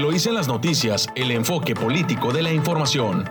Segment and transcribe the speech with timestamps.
[0.00, 3.28] Eloísa en las noticias, el enfoque político de la información.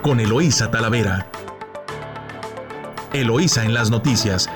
[0.00, 1.30] Con Eloísa Talavera.
[3.12, 4.48] Eloísa en las noticias.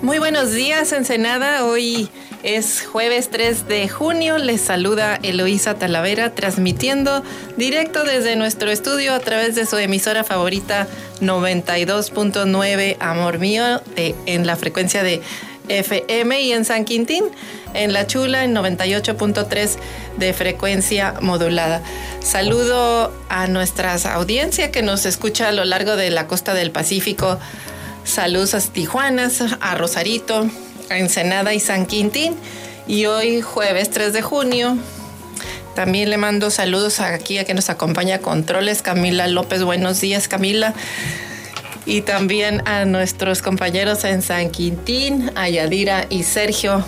[0.00, 1.64] Muy buenos días, Ensenada.
[1.64, 2.08] Hoy
[2.44, 4.38] es jueves 3 de junio.
[4.38, 7.24] Les saluda Eloísa Talavera, transmitiendo
[7.56, 10.86] directo desde nuestro estudio a través de su emisora favorita
[11.20, 15.22] 92.9 Amor Mío en la frecuencia de
[15.68, 17.24] FM y en San Quintín,
[17.72, 19.76] en La Chula, en 98.3
[20.18, 21.82] de frecuencia modulada.
[22.20, 27.38] Saludo a nuestra audiencia que nos escucha a lo largo de la costa del Pacífico.
[28.04, 30.50] Saludos a Tijuanas, a Rosarito,
[30.90, 32.36] Ensenada y San Quintín.
[32.86, 34.76] Y hoy, jueves 3 de junio,
[35.74, 39.62] también le mando saludos aquí a que nos acompaña Controles, Camila López.
[39.64, 40.74] Buenos días, Camila.
[41.86, 46.84] Y también a nuestros compañeros en San Quintín, a Yadira y Sergio.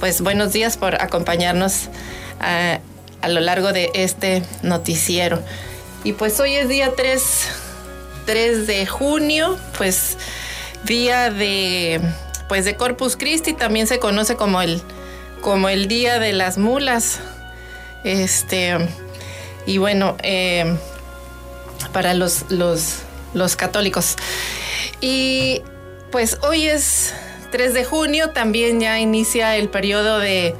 [0.00, 1.88] Pues buenos días por acompañarnos
[2.40, 2.80] a,
[3.20, 5.42] a lo largo de este noticiero.
[6.04, 7.22] Y pues hoy es día 3,
[8.26, 10.16] 3 de junio, pues
[10.84, 12.00] día de
[12.48, 14.82] pues de Corpus Christi, también se conoce como el,
[15.40, 17.20] como el Día de las Mulas.
[18.04, 18.76] Este,
[19.66, 20.76] y bueno, eh,
[21.92, 24.16] para los, los, católicos.
[25.00, 25.62] Y
[26.12, 27.14] pues hoy es
[27.50, 30.54] 3 de junio, también ya inicia el periodo de,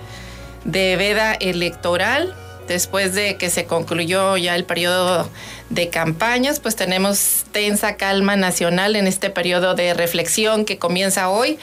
[0.64, 2.34] de veda electoral.
[2.69, 5.28] Después de que se concluyó ya el periodo
[5.70, 11.58] de campañas, pues tenemos tensa calma nacional en este periodo de reflexión que comienza hoy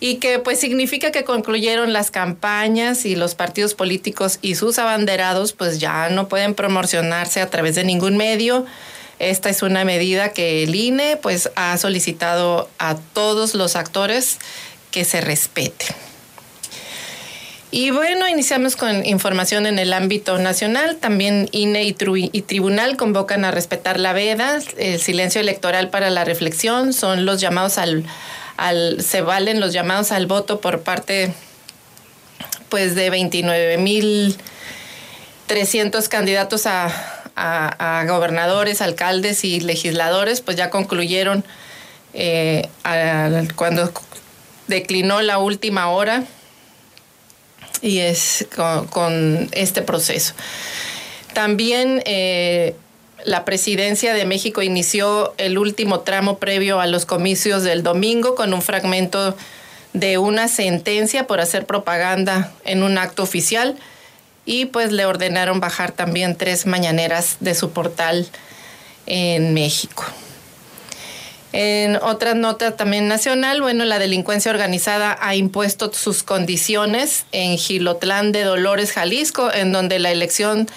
[0.00, 5.52] y que pues significa que concluyeron las campañas y los partidos políticos y sus abanderados
[5.52, 8.64] pues ya no pueden promocionarse a través de ningún medio.
[9.18, 14.38] Esta es una medida que el INE pues ha solicitado a todos los actores
[14.90, 15.86] que se respete.
[17.72, 20.96] Y bueno, iniciamos con información en el ámbito nacional.
[20.96, 21.94] También INE y,
[22.32, 27.40] y, Tribunal convocan a respetar la veda, el silencio electoral para la reflexión, son los
[27.40, 28.04] llamados al,
[28.56, 31.32] al se valen los llamados al voto por parte
[32.68, 36.86] pues de 29.300 candidatos a,
[37.36, 41.44] a, a, gobernadores, alcaldes y legisladores, pues ya concluyeron
[42.14, 42.68] eh,
[43.54, 43.92] cuando
[44.66, 46.24] declinó la última hora
[47.82, 50.34] y es con, este proceso.
[51.32, 52.74] También eh,
[53.24, 58.52] la presidencia de México inició el último tramo previo a los comicios del domingo con
[58.54, 59.36] un fragmento
[59.92, 63.76] de una sentencia por hacer propaganda en un acto oficial
[64.44, 68.26] y pues le ordenaron bajar también tres mañaneras de su portal
[69.06, 70.04] en México.
[71.52, 78.30] En otra nota también nacional, bueno, la delincuencia organizada ha impuesto sus condiciones en Gilotlán
[78.30, 80.68] de Dolores, Jalisco, en donde la elección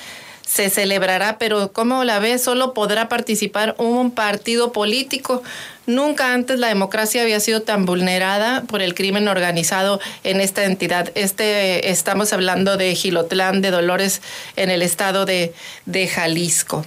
[0.45, 5.41] se celebrará, pero como la ve, solo podrá participar un partido político.
[5.85, 11.11] Nunca antes la democracia había sido tan vulnerada por el crimen organizado en esta entidad.
[11.15, 14.21] Este, estamos hablando de Gilotlán de Dolores
[14.55, 15.53] en el estado de,
[15.85, 16.85] de Jalisco.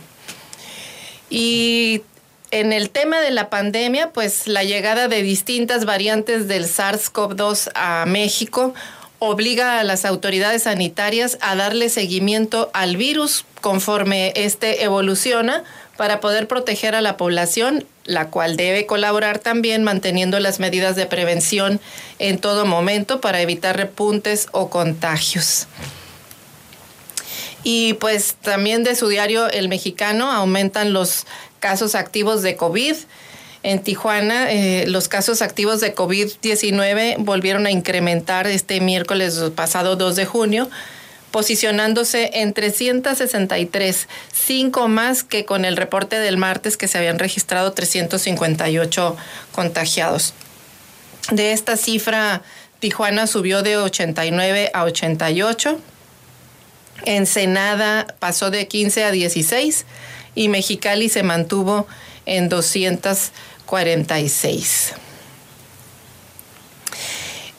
[1.28, 2.02] Y
[2.50, 8.04] en el tema de la pandemia, pues la llegada de distintas variantes del SARS-CoV-2 a
[8.06, 8.74] México
[9.18, 15.64] obliga a las autoridades sanitarias a darle seguimiento al virus conforme este evoluciona
[15.96, 21.06] para poder proteger a la población, la cual debe colaborar también manteniendo las medidas de
[21.06, 21.80] prevención
[22.18, 25.66] en todo momento para evitar repuntes o contagios.
[27.68, 31.26] Y pues también de su diario El Mexicano aumentan los
[31.60, 32.94] casos activos de COVID.
[33.62, 40.14] En Tijuana, eh, los casos activos de COVID-19 volvieron a incrementar este miércoles pasado 2
[40.14, 40.70] de junio,
[41.32, 47.72] posicionándose en 363, cinco más que con el reporte del martes que se habían registrado
[47.72, 49.16] 358
[49.52, 50.32] contagiados.
[51.32, 52.42] De esta cifra,
[52.78, 55.80] Tijuana subió de 89 a 88.
[57.04, 59.86] Ensenada pasó de 15 a 16
[60.36, 61.88] y Mexicali se mantuvo
[62.26, 64.92] en 246.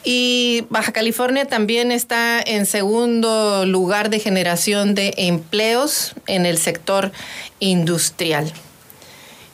[0.04, 7.12] Y Baja California también está en segundo lugar de generación de empleos en el sector
[7.58, 8.50] industrial.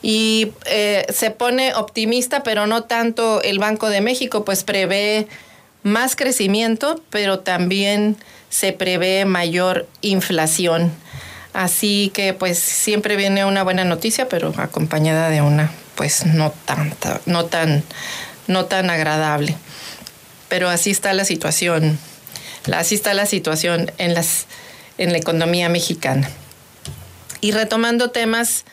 [0.02, 5.26] Y eh, se pone optimista, pero no tanto el Banco de México, pues prevé
[5.82, 8.16] más crecimiento, pero también
[8.50, 10.92] se prevé mayor inflación
[11.54, 17.20] Así que pues siempre viene una buena noticia, pero acompañada de una pues no tanta,
[17.26, 17.84] no tan,
[18.48, 19.56] no tan agradable.
[20.48, 21.98] Pero así está la situación,
[22.72, 24.46] así está la situación en las,
[24.98, 26.28] en la economía mexicana.
[27.40, 28.64] Y retomando temas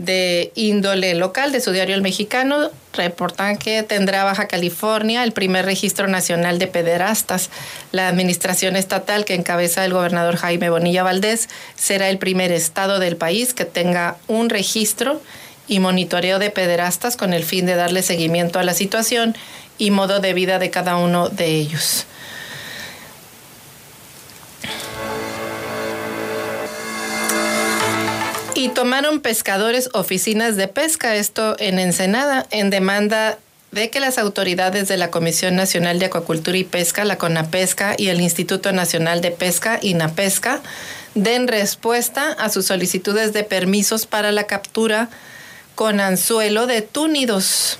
[0.00, 5.66] de índole local de su diario El Mexicano, reportan que tendrá Baja California el primer
[5.66, 7.50] registro nacional de pederastas.
[7.92, 13.16] La administración estatal que encabeza el gobernador Jaime Bonilla Valdés será el primer estado del
[13.16, 15.20] país que tenga un registro
[15.68, 19.36] y monitoreo de pederastas con el fin de darle seguimiento a la situación
[19.76, 22.06] y modo de vida de cada uno de ellos.
[28.60, 33.38] Y tomaron pescadores oficinas de pesca, esto en Ensenada, en demanda
[33.70, 38.08] de que las autoridades de la Comisión Nacional de Acuacultura y Pesca, la CONAPESCA y
[38.08, 40.60] el Instituto Nacional de Pesca, INAPESCA,
[41.14, 45.08] den respuesta a sus solicitudes de permisos para la captura
[45.74, 47.78] con anzuelo de túnidos.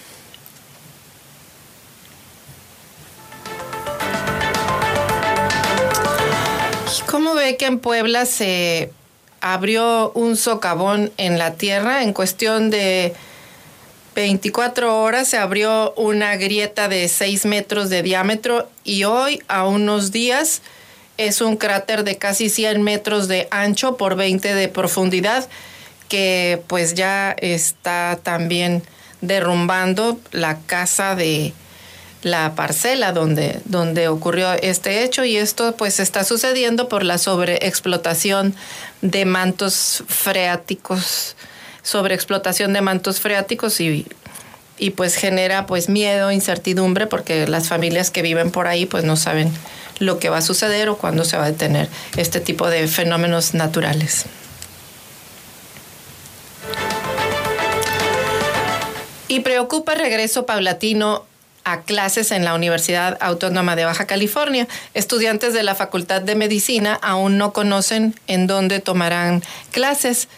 [7.04, 8.94] ¿Cómo ve que en Puebla se
[9.40, 12.02] abrió un socavón en la tierra.
[12.02, 13.14] En cuestión de
[14.14, 20.12] 24 horas se abrió una grieta de 6 metros de diámetro y hoy, a unos
[20.12, 20.62] días,
[21.16, 25.48] es un cráter de casi 100 metros de ancho por 20 de profundidad
[26.08, 28.82] que pues ya está también
[29.20, 31.52] derrumbando la casa de
[32.22, 38.55] la parcela donde, donde ocurrió este hecho y esto pues está sucediendo por la sobreexplotación
[39.00, 41.37] de mantos freáticos,
[41.82, 44.06] sobreexplotación de mantos freáticos y,
[44.78, 49.16] y pues genera pues miedo, incertidumbre porque las familias que viven por ahí pues no
[49.16, 49.50] saben
[49.99, 53.55] lo que va a suceder o cuándo se va a detener este tipo de fenómenos
[53.55, 54.26] naturales.
[59.28, 61.25] Y preocupa el regreso paulatino
[61.64, 64.66] a clases en la Universidad Autónoma de Baja California.
[64.94, 70.28] Estudiantes de la Facultad de Medicina aún no conocen en dónde tomarán clases.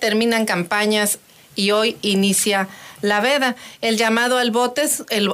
[0.00, 1.18] Terminan campañas
[1.54, 2.68] y hoy inicia
[3.00, 4.52] la veda, el llamado al,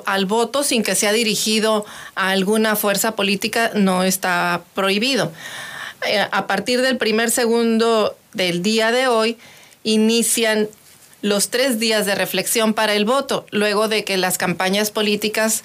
[0.07, 5.33] al voto sin que sea dirigido a alguna fuerza política no está prohibido.
[6.07, 9.37] Eh, a partir del primer segundo del día de hoy,
[9.83, 10.69] inician
[11.23, 15.65] los tres días de reflexión para el voto, luego de que las campañas políticas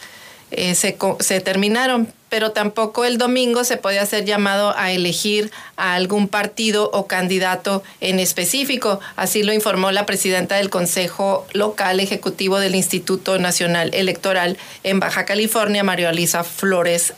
[0.52, 6.28] eh, se, terminaron, pero tampoco el domingo se puede hacer llamado a elegir a algún
[6.28, 9.00] partido o candidato en específico.
[9.16, 15.26] Así lo informó la presidenta del Consejo Local Ejecutivo del Instituto Nacional Electoral en Baja
[15.26, 17.14] California, María Elisa Flores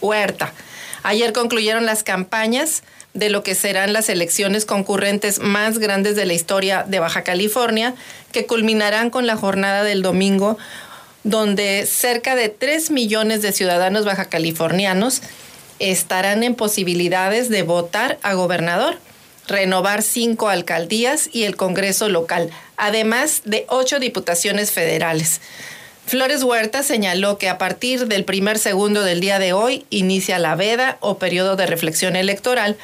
[0.00, 0.52] Huerta.
[1.06, 2.82] Ayer concluyeron las campañas
[3.14, 7.94] de lo que serán las elecciones concurrentes más grandes de la historia de Baja California,
[8.32, 10.58] que culminarán con la jornada del domingo,
[11.22, 15.22] donde cerca de 3 millones de ciudadanos baja californianos
[15.78, 18.98] estarán en posibilidades de votar a gobernador,
[19.46, 25.40] renovar cinco alcaldías y el Congreso local, además de ocho diputaciones federales.
[26.06, 30.54] Flores Huerta señaló que a partir del primer segundo del día de hoy inicia la
[30.54, 32.76] veda o periodo de reflexión electoral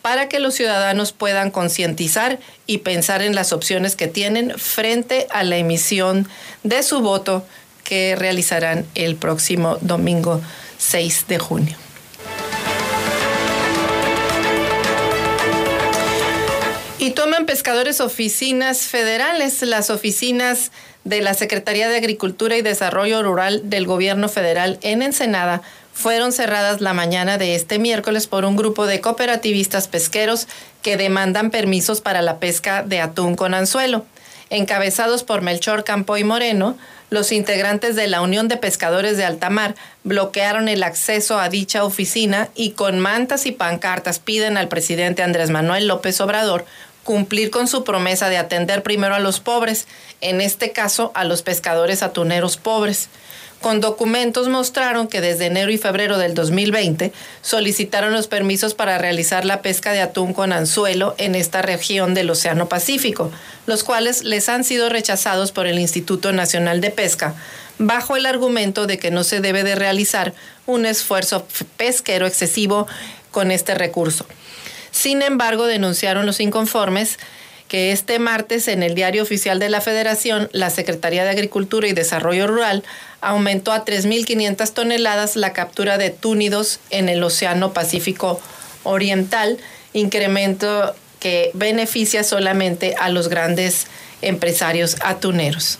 [0.00, 5.42] para que los ciudadanos puedan concientizar y pensar en las opciones que tienen frente a
[5.42, 6.26] la emisión
[6.62, 7.44] de su voto
[7.84, 10.40] que realizarán el próximo domingo
[10.78, 11.76] 6 de junio.
[16.98, 20.72] Y toman pescadores oficinas federales, las oficinas
[21.08, 25.62] de la Secretaría de Agricultura y Desarrollo Rural del Gobierno Federal en Ensenada
[25.94, 30.46] fueron cerradas la mañana de este miércoles por un grupo de cooperativistas pesqueros
[30.82, 34.04] que demandan permisos para la pesca de atún con anzuelo.
[34.50, 36.76] Encabezados por Melchor Campo y Moreno,
[37.10, 39.74] los integrantes de la Unión de Pescadores de Altamar
[40.04, 45.48] bloquearon el acceso a dicha oficina y con mantas y pancartas piden al presidente Andrés
[45.48, 46.66] Manuel López Obrador
[47.08, 49.86] cumplir con su promesa de atender primero a los pobres,
[50.20, 53.08] en este caso a los pescadores atuneros pobres.
[53.62, 59.46] Con documentos mostraron que desde enero y febrero del 2020 solicitaron los permisos para realizar
[59.46, 63.32] la pesca de atún con anzuelo en esta región del Océano Pacífico,
[63.64, 67.34] los cuales les han sido rechazados por el Instituto Nacional de Pesca,
[67.78, 70.34] bajo el argumento de que no se debe de realizar
[70.66, 71.46] un esfuerzo
[71.78, 72.86] pesquero excesivo
[73.30, 74.26] con este recurso.
[74.98, 77.20] Sin embargo, denunciaron los inconformes
[77.68, 81.92] que este martes en el Diario Oficial de la Federación, la Secretaría de Agricultura y
[81.92, 82.82] Desarrollo Rural
[83.20, 88.40] aumentó a 3.500 toneladas la captura de túnidos en el Océano Pacífico
[88.82, 89.58] Oriental,
[89.92, 93.86] incremento que beneficia solamente a los grandes
[94.20, 95.78] empresarios atuneros.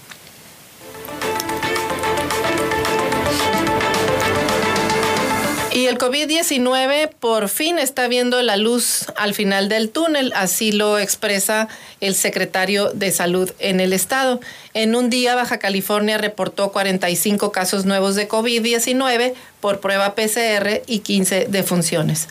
[5.79, 10.99] Y el COVID-19 por fin está viendo la luz al final del túnel, así lo
[10.99, 11.69] expresa
[12.01, 14.41] el secretario de Salud en el estado.
[14.75, 20.99] En un día, Baja California reportó 45 casos nuevos de COVID-19 por prueba PCR y
[20.99, 22.27] 15 defunciones.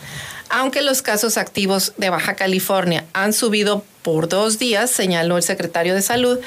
[0.50, 5.96] Aunque los casos activos de Baja California han subido por dos días, señaló el secretario
[5.96, 6.38] de Salud,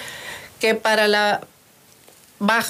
[0.59, 1.41] que para la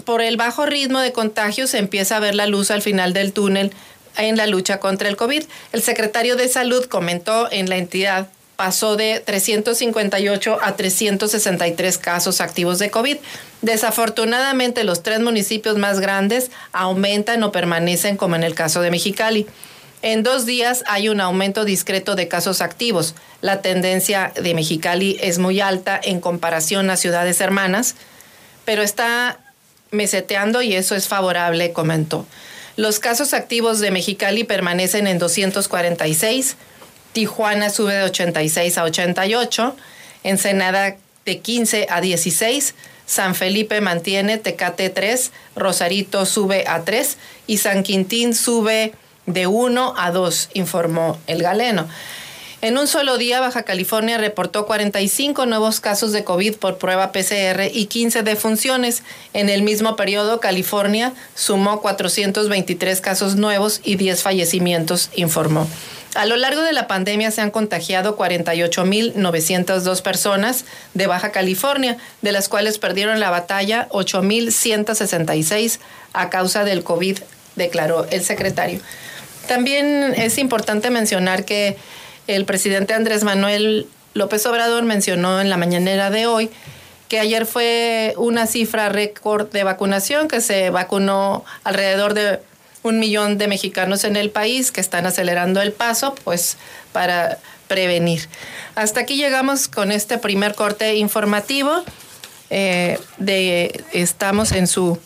[0.05, 3.33] por el bajo ritmo de contagio se empieza a ver la luz al final del
[3.33, 3.73] túnel
[4.17, 5.45] en la lucha contra el COVID.
[5.73, 8.29] El secretario de Salud comentó en la entidad
[8.61, 13.17] pasó de 358 a 363 casos activos de COVID.
[13.63, 19.47] Desafortunadamente, los tres municipios más grandes aumentan o permanecen como en el caso de Mexicali.
[20.03, 23.15] En dos días hay un aumento discreto de casos activos.
[23.41, 27.95] La tendencia de Mexicali es muy alta en comparación a ciudades hermanas,
[28.67, 29.39] pero está
[29.91, 32.27] meseteando y eso es favorable, comentó.
[32.81, 36.57] Los casos activos de Mexicali permanecen en 246,
[37.13, 39.77] Tijuana sube de 86 a 88,
[40.25, 40.97] Ensenada
[41.27, 47.83] de 15 a 16, San Felipe mantiene Tecate 3, Rosarito sube a 3 y San
[47.83, 48.95] Quintín sube
[49.27, 51.87] de 1 a 2, informó el galeno.
[52.63, 57.71] En un solo día, Baja California reportó 45 nuevos casos de COVID por prueba PCR
[57.73, 59.03] y 15 defunciones.
[59.33, 65.67] En el mismo periodo, California sumó 423 casos nuevos y 10 fallecimientos, informó.
[66.15, 72.33] A lo largo de la pandemia se han contagiado 48.902 personas de Baja California, de
[72.33, 75.79] las cuales perdieron la batalla 8.166
[76.13, 77.21] a causa del COVID,
[77.57, 78.81] declaró el secretario.
[79.49, 81.79] También es importante mencionar que
[82.35, 86.51] el presidente Andrés Manuel López Obrador mencionó en la mañanera de hoy
[87.09, 92.41] que ayer fue una cifra récord de vacunación, que se vacunó alrededor de
[92.83, 96.57] un millón de mexicanos en el país que están acelerando el paso, pues
[96.93, 98.29] para prevenir.
[98.77, 101.85] Hasta aquí llegamos con este primer corte informativo.
[102.49, 104.99] Eh, de, estamos en su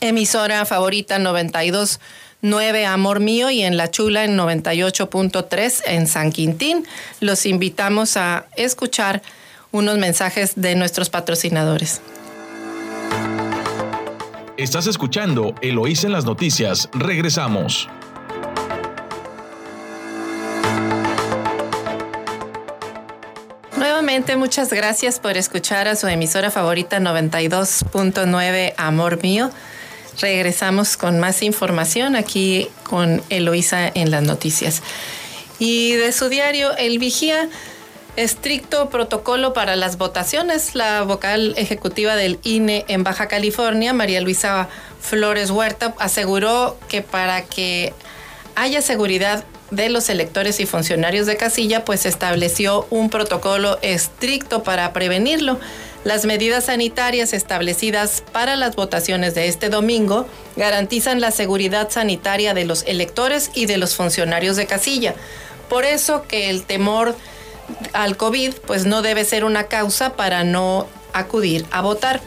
[0.00, 1.98] emisora favorita 92
[2.42, 6.86] 9 Amor Mío y en La Chula en 98.3 en San Quintín.
[7.20, 9.22] Los invitamos a escuchar
[9.72, 12.00] unos mensajes de nuestros patrocinadores.
[14.56, 16.88] Estás escuchando Eloís en las noticias.
[16.92, 17.88] Regresamos.
[23.76, 29.50] Nuevamente, muchas gracias por escuchar a su emisora favorita 92.9 Amor Mío.
[30.20, 34.82] Regresamos con más información aquí con Eloisa en las noticias.
[35.58, 37.48] Y de su diario, El Vigía,
[38.16, 40.74] estricto protocolo para las votaciones.
[40.74, 44.68] La vocal ejecutiva del INE en Baja California, María Luisa
[45.00, 47.94] Flores Huerta, aseguró que para que
[48.56, 54.92] haya seguridad de los electores y funcionarios de casilla, pues estableció un protocolo estricto para
[54.92, 55.60] prevenirlo.
[56.04, 60.26] Las medidas sanitarias establecidas para las votaciones de este domingo
[60.56, 65.14] garantizan la seguridad sanitaria de los electores y de los funcionarios de casilla.
[65.68, 67.16] Por eso que el temor
[67.92, 72.20] al COVID pues no debe ser una causa para no acudir a votar.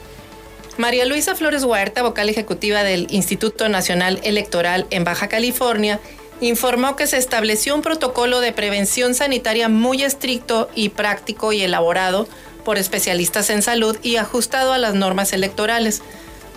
[0.78, 6.00] María Luisa Flores Huerta, vocal ejecutiva del Instituto Nacional Electoral en Baja California,
[6.40, 12.28] informó que se estableció un protocolo de prevención sanitaria muy estricto y práctico y elaborado
[12.64, 16.02] por especialistas en salud y ajustado a las normas electorales.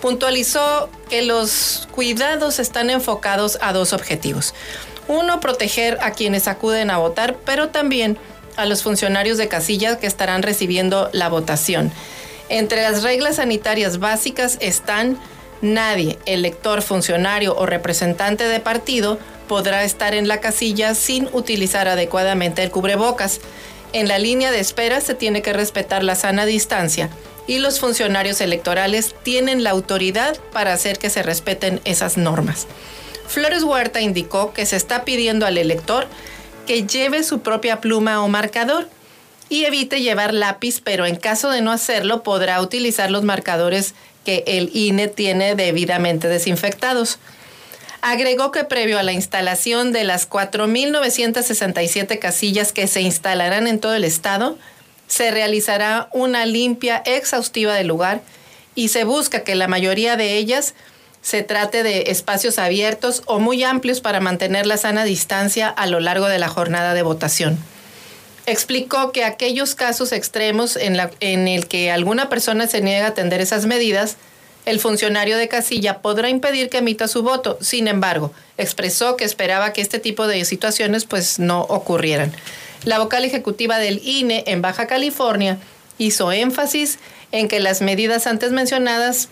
[0.01, 4.55] Puntualizó que los cuidados están enfocados a dos objetivos.
[5.09, 8.19] Uno, proteger a quienes acuden a votar, pero también
[8.57, 11.93] a los funcionarios de casilla que estarán recibiendo la votación.
[12.49, 15.19] Entre las reglas sanitarias básicas están
[15.61, 19.19] nadie, elector, funcionario o representante de partido,
[19.49, 23.41] podrá estar en la casilla sin utilizar adecuadamente el cubrebocas.
[23.95, 27.11] En la línea de espera se tiene que respetar la sana distancia
[27.47, 32.67] y los funcionarios electorales tienen la autoridad para hacer que se respeten esas normas.
[33.29, 36.09] Flores Huerta indicó que se está pidiendo al elector
[36.67, 38.89] que lleve su propia pluma o marcador
[39.49, 44.43] y evite llevar lápiz, pero en caso de no hacerlo podrá utilizar los marcadores que
[44.49, 47.21] el INE tiene debidamente desinfectados.
[48.07, 53.95] Agregó que previo a la instalación de las 4.967 casillas que se instalarán en todo
[53.95, 54.59] el estado,
[55.07, 58.21] se realizará una limpia exhaustiva del lugar
[58.75, 60.75] y se busca que la mayoría de ellas
[61.23, 65.99] se trate de espacios abiertos o muy amplios para mantener la sana distancia a lo
[65.99, 67.59] largo de la jornada de votación.
[68.45, 73.09] Explicó que aquellos casos extremos en, la, en el que alguna persona se niega a
[73.09, 74.19] atender esas medidas,
[74.65, 77.59] el funcionario de casilla podrá impedir que emita su voto.
[77.61, 82.33] Sin embargo, expresó que esperaba que este tipo de situaciones pues no ocurrieran.
[82.85, 85.59] La vocal ejecutiva del INE en Baja California
[85.99, 86.99] hizo énfasis
[87.33, 89.29] en que las medidas antes mencionadas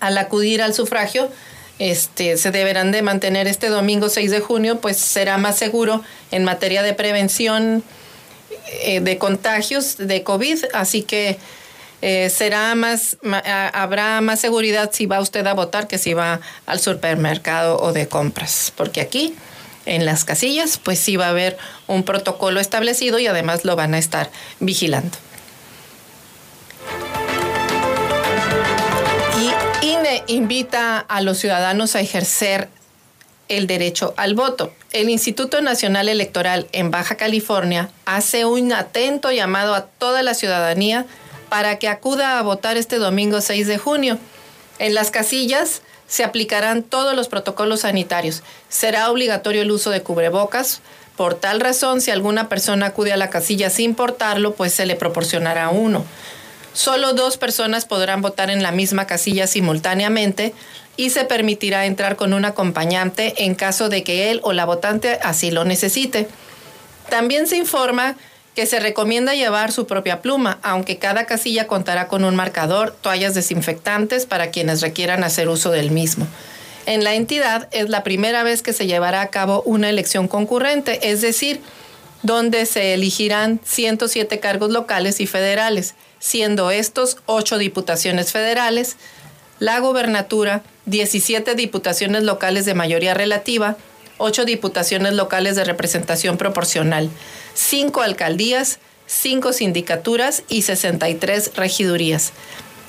[0.00, 1.30] al acudir al sufragio
[1.78, 6.44] este, se deberán de mantener este domingo 6 de junio, pues será más seguro en
[6.44, 7.82] materia de prevención
[8.82, 11.38] eh, de contagios de COVID, así que
[12.06, 13.16] eh, será más,
[13.72, 18.08] habrá más seguridad si va usted a votar que si va al supermercado o de
[18.08, 19.34] compras, porque aquí
[19.86, 21.56] en las casillas pues sí va a haber
[21.86, 24.30] un protocolo establecido y además lo van a estar
[24.60, 25.16] vigilando.
[30.26, 32.68] invita a los ciudadanos a ejercer
[33.48, 34.72] el derecho al voto.
[34.92, 41.06] El Instituto Nacional Electoral en Baja California hace un atento llamado a toda la ciudadanía
[41.54, 44.18] para que acuda a votar este domingo 6 de junio.
[44.80, 48.42] En las casillas se aplicarán todos los protocolos sanitarios.
[48.68, 50.80] Será obligatorio el uso de cubrebocas.
[51.16, 54.96] Por tal razón, si alguna persona acude a la casilla sin portarlo, pues se le
[54.96, 56.04] proporcionará uno.
[56.72, 60.54] Solo dos personas podrán votar en la misma casilla simultáneamente
[60.96, 65.20] y se permitirá entrar con un acompañante en caso de que él o la votante
[65.22, 66.26] así lo necesite.
[67.10, 68.16] También se informa
[68.54, 73.34] que se recomienda llevar su propia pluma, aunque cada casilla contará con un marcador, toallas
[73.34, 76.26] desinfectantes para quienes requieran hacer uso del mismo.
[76.86, 81.10] En la entidad es la primera vez que se llevará a cabo una elección concurrente,
[81.10, 81.60] es decir,
[82.22, 85.94] donde se elegirán 107 cargos locales y federales
[86.24, 88.96] siendo estos ocho diputaciones federales,
[89.58, 93.76] la gobernatura, 17 diputaciones locales de mayoría relativa,
[94.18, 97.10] ocho diputaciones locales de representación proporcional,
[97.54, 102.32] cinco alcaldías, cinco sindicaturas y 63 regidurías.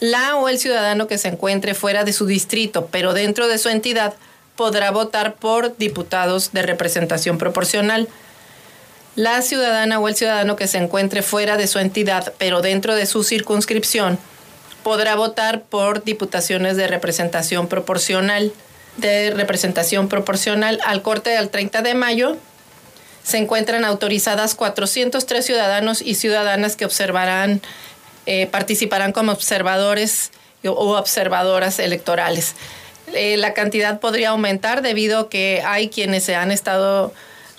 [0.00, 3.68] La o el ciudadano que se encuentre fuera de su distrito, pero dentro de su
[3.68, 4.14] entidad,
[4.56, 8.08] podrá votar por diputados de representación proporcional.
[9.14, 13.04] La ciudadana o el ciudadano que se encuentre fuera de su entidad, pero dentro de
[13.04, 14.18] su circunscripción,
[14.82, 18.52] podrá votar por diputaciones de representación proporcional.
[18.96, 22.36] De representación proporcional al corte del 30 de mayo,
[23.22, 27.62] se encuentran autorizadas 403 ciudadanos y ciudadanas que observarán,
[28.26, 30.30] eh, participarán como observadores
[30.64, 32.54] o observadoras electorales.
[33.14, 37.12] Eh, la cantidad podría aumentar debido a que hay quienes se han estado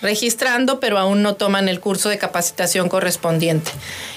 [0.04, 3.72] registrando, pero aún no toman el curso de capacitación correspondiente.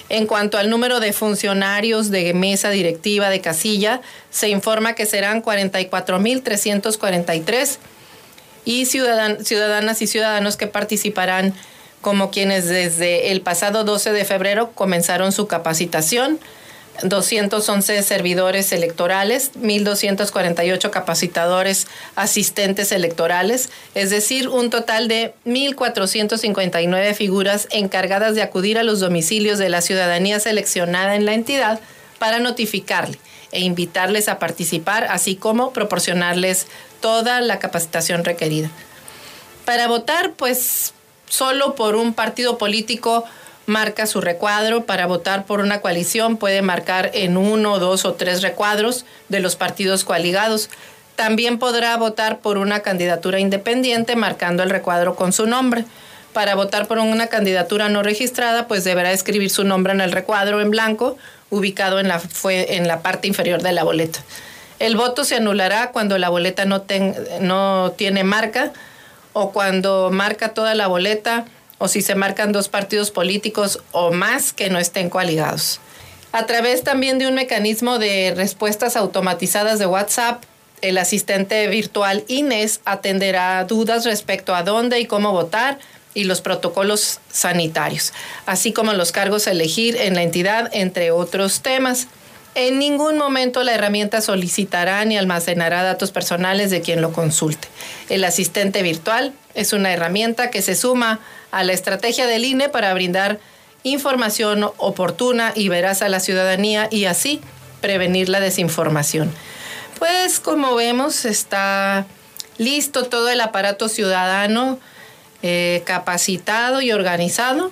[0.10, 5.42] En cuanto al número de funcionarios de mesa directiva de casilla, se informa que serán
[5.42, 7.78] 44.343
[8.66, 11.54] y ciudadanas y ciudadanos que participarán
[12.02, 16.38] como quienes desde el pasado 12 de febrero comenzaron su capacitación
[17.04, 28.36] 211 servidores electorales, 1.248 capacitadores asistentes electorales, es decir, un total de 1.459 figuras encargadas
[28.36, 31.80] de acudir a los domicilios de la ciudadanía seleccionada en la entidad
[32.20, 33.20] para notificarle
[33.52, 36.68] e invitarles a participar, así como proporcionarles
[37.00, 38.70] toda la capacitación requerida.
[39.66, 40.94] Para votar, pues
[41.30, 43.26] solo por un partido político
[43.68, 44.86] marca su recuadro.
[44.86, 49.56] Para votar por una coalición puede marcar en uno, dos o tres recuadros de los
[49.56, 50.72] partidos coaligados.
[51.16, 55.86] También podrá votar por una candidatura independiente marcando el recuadro con su nombre.
[56.34, 60.62] Para votar por una candidatura no registrada, pues deberá escribir su nombre en el recuadro
[60.62, 61.18] en blanco,
[61.50, 64.20] ubicado en la, fue, en la parte inferior de la boleta.
[64.80, 66.86] El voto se anulará cuando la boleta no,
[67.42, 68.72] no tiene marca
[69.34, 71.46] o cuando marca toda la boleta
[71.78, 75.80] o si se marcan dos partidos políticos o más que no estén coaligados.
[76.32, 80.44] A través también de un mecanismo de respuestas automatizadas de WhatsApp,
[80.82, 85.80] el asistente virtual Inés atenderá dudas respecto a dónde y cómo votar
[86.14, 88.14] y los protocolos sanitarios,
[88.46, 92.08] así como los cargos a elegir en la entidad, entre otros temas.
[92.56, 97.68] En ningún momento la herramienta solicitará ni almacenará datos personales de quien lo consulte.
[98.10, 101.20] El asistente virtual es una herramienta que se suma
[101.52, 103.40] la estrategia del INE para brindar
[103.84, 107.42] información oportuna y veraz a la ciudadanía y así
[107.82, 109.32] prevenir la desinformación.
[110.00, 112.06] Pues como vemos está
[112.58, 114.80] listo todo el aparato ciudadano
[115.44, 117.72] eh, capacitado y organizado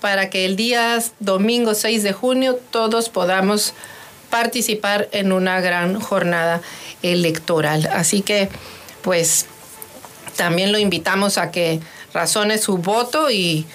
[0.00, 3.74] para que el día domingo 6 de junio todos podamos
[4.30, 6.60] participar en una gran jornada
[7.02, 7.88] electoral.
[7.92, 8.48] Así que,
[9.02, 9.46] pues,
[10.36, 11.80] también lo invitamos a que
[12.16, 13.66] razone su voto y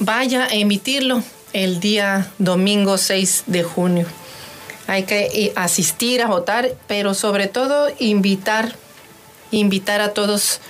[0.00, 4.06] vaya a emitirlo el día domingo 6 de junio.
[4.88, 8.74] Hay que asistir a votar, pero sobre todo invitar,
[9.52, 10.60] invitar a todos,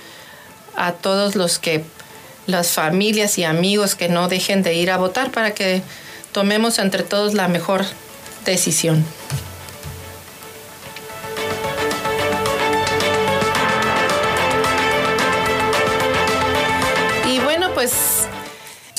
[0.75, 1.83] a todos los que,
[2.45, 5.81] las familias y amigos que no dejen de ir a votar para que
[6.31, 7.85] tomemos entre todos la mejor
[8.45, 9.03] decisión.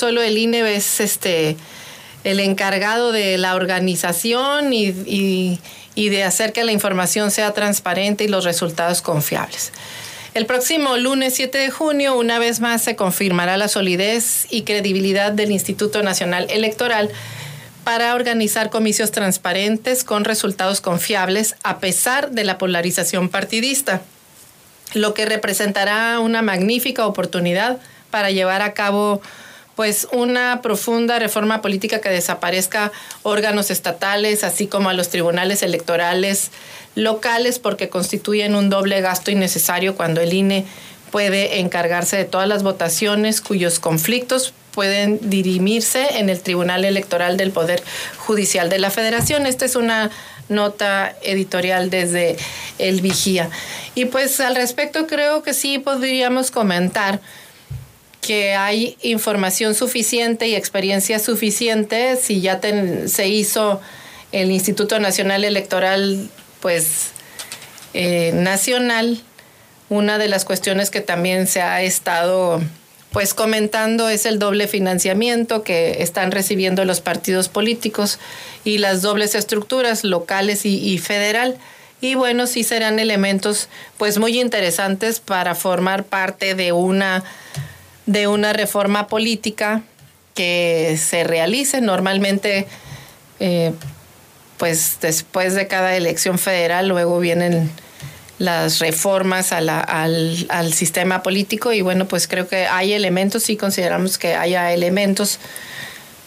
[0.01, 1.55] Solo el INE es este
[2.23, 5.59] el encargado de la organización y,
[5.93, 9.71] y de hacer que la información sea transparente y los resultados confiables.
[10.33, 15.33] El próximo lunes 7 de junio, una vez más, se confirmará la solidez y credibilidad
[15.33, 17.11] del Instituto Nacional Electoral
[17.83, 24.01] para organizar comicios transparentes con resultados confiables a pesar de la polarización partidista,
[24.95, 27.77] lo que representará una magnífica oportunidad
[28.09, 29.21] para llevar a cabo
[29.75, 32.91] pues una profunda reforma política que desaparezca
[33.23, 36.51] órganos estatales, así como a los tribunales electorales
[36.95, 40.65] locales, porque constituyen un doble gasto innecesario cuando el INE
[41.11, 47.51] puede encargarse de todas las votaciones cuyos conflictos pueden dirimirse en el Tribunal Electoral del
[47.51, 47.83] Poder
[48.17, 49.45] Judicial de la Federación.
[49.45, 50.09] Esta es una
[50.47, 52.37] nota editorial desde
[52.77, 53.49] el Vigía.
[53.95, 57.19] Y pues al respecto creo que sí podríamos comentar
[58.21, 62.61] que hay información suficiente y experiencia suficiente si ya
[63.07, 63.81] se hizo
[64.31, 66.29] el Instituto Nacional Electoral
[66.59, 67.09] pues
[67.93, 69.21] eh, nacional.
[69.89, 72.61] Una de las cuestiones que también se ha estado
[73.11, 78.19] pues comentando es el doble financiamiento que están recibiendo los partidos políticos
[78.63, 81.57] y las dobles estructuras locales y, federal.
[81.99, 87.23] Y bueno, sí serán elementos pues muy interesantes para formar parte de una,
[88.05, 89.83] de una reforma política
[90.33, 92.67] que se realice normalmente
[93.39, 93.73] eh,
[94.57, 97.71] pues después de cada elección federal luego vienen
[98.37, 104.17] las reformas al, al, sistema político y bueno, pues creo que hay elementos, sí consideramos
[104.17, 105.39] que haya elementos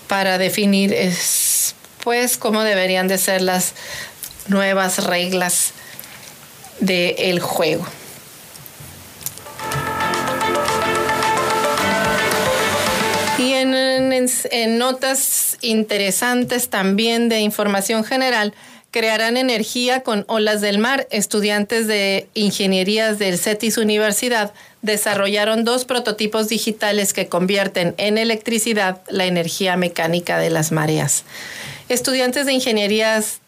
[0.07, 3.75] para definir es, pues cómo deberían de ser las
[4.49, 5.73] nuevas reglas
[6.81, 7.85] del juego.
[14.15, 18.55] En, notas interesantes también de información general,
[18.91, 21.09] crearán energía con olas del mar.
[21.11, 29.27] Estudiantes de ingenierías del CETIS Universidad desarrollaron dos prototipos digitales que convierten en electricidad la
[29.27, 31.25] energía mecánica de las mareas.
[31.89, 33.41] Estudiantes de ingenierías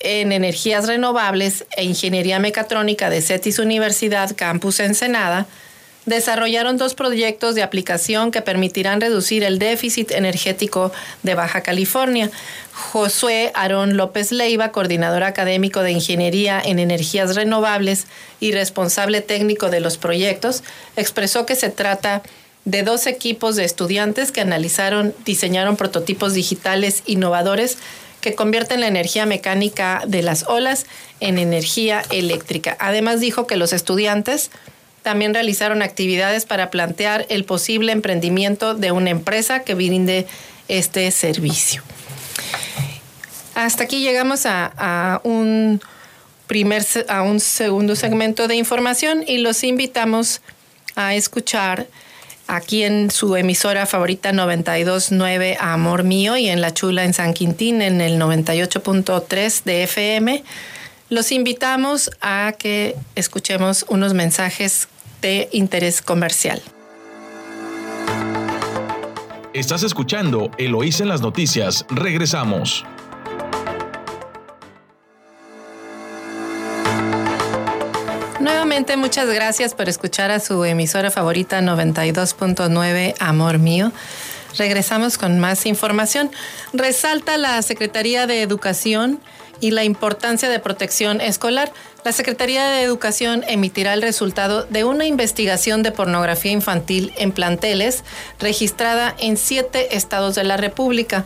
[0.00, 5.46] en energías renovables e ingeniería mecatrónica de CETIS Universidad Campus Ensenada
[6.08, 10.90] desarrollaron dos proyectos de aplicación que permitirán reducir el déficit energético
[11.22, 12.30] de Baja California.
[12.72, 18.06] Josué Aarón López Leiva, coordinador académico de Ingeniería en Energías Renovables
[18.40, 20.62] y responsable técnico de los proyectos,
[20.96, 22.22] expresó que se trata
[22.64, 27.78] de dos equipos de estudiantes que analizaron, diseñaron prototipos digitales innovadores
[28.20, 30.86] que convierten la energía mecánica de las olas
[31.20, 32.76] en energía eléctrica.
[32.80, 34.50] Además dijo que los estudiantes
[35.02, 40.26] también realizaron actividades para plantear el posible emprendimiento de una empresa que brinde
[40.68, 41.82] este servicio.
[43.54, 45.80] Hasta aquí llegamos a, un,
[46.46, 50.42] primer, a un segundo segmento de información y los invitamos
[50.94, 51.88] a escuchar
[52.46, 57.82] aquí en su emisora favorita 929 Amor Mío y en La Chula en San Quintín
[57.82, 60.44] en el 98.3 de FM.
[61.10, 64.88] Los invitamos a que escuchemos unos mensajes
[65.22, 66.60] de interés comercial.
[69.54, 71.86] Estás escuchando Eloís en las noticias.
[71.88, 72.84] Regresamos.
[78.38, 83.92] Nuevamente muchas gracias por escuchar a su emisora favorita 92.9 Amor Mío.
[84.58, 86.30] Regresamos con más información.
[86.74, 89.20] Resalta la Secretaría de Educación
[89.60, 91.72] y la importancia de protección escolar.
[92.04, 98.04] La Secretaría de Educación emitirá el resultado de una investigación de pornografía infantil en planteles
[98.38, 101.24] registrada en siete estados de la República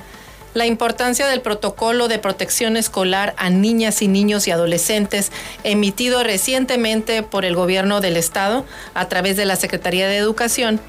[0.54, 5.32] la importancia del protocolo de protección escolar a niñas y niños y adolescentes
[5.64, 10.80] emitido recientemente por el gobierno del estado a través de la Secretaría de Educación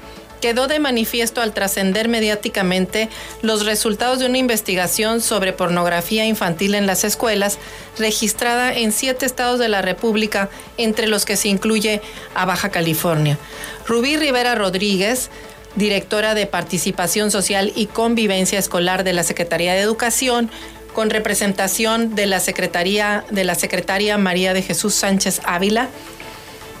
[0.44, 3.08] quedó de manifiesto al trascender mediáticamente
[3.40, 7.56] los resultados de una investigación sobre pornografía infantil en las escuelas
[7.96, 12.02] registrada en siete estados de la República, entre los que se incluye
[12.34, 13.38] a Baja California.
[13.86, 15.30] Rubí Rivera Rodríguez,
[15.76, 20.50] directora de Participación Social y Convivencia Escolar de la Secretaría de Educación,
[20.92, 25.88] con representación de la Secretaría de la Secretaria María de Jesús Sánchez Ávila,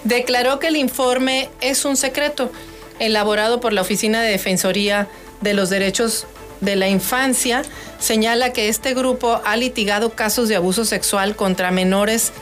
[0.04, 2.52] declaró que el informe es un secreto
[2.98, 5.08] elaborado por la Oficina de Defensoría
[5.40, 6.26] de los Derechos
[6.60, 7.62] de la Infancia,
[7.98, 12.32] señala que este grupo ha litigado casos de abuso sexual contra menores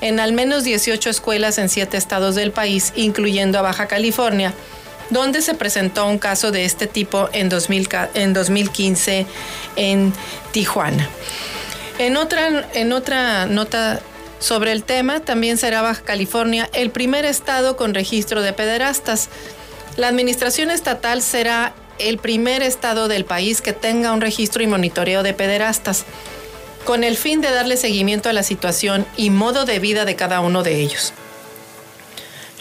[0.00, 4.52] en al menos 18 escuelas en siete estados del país, incluyendo a Baja California
[5.12, 9.26] donde se presentó un caso de este tipo en, 2015
[9.76, 10.12] en
[10.52, 11.08] Tijuana.
[11.98, 14.00] En otra, en otra nota
[14.38, 19.28] sobre el tema, también será Baja California el primer estado con registro de pederastas.
[19.96, 25.22] La administración estatal será el primer estado del país que tenga un registro y monitoreo
[25.22, 26.04] de pederastas,
[26.84, 30.40] con el fin de darle seguimiento a la situación y modo de vida de cada
[30.40, 31.12] uno de ellos.